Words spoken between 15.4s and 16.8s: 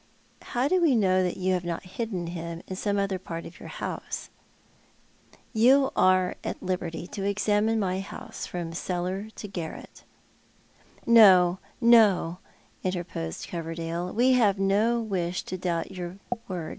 to doubt your word.